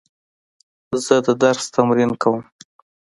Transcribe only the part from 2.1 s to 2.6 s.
کوم.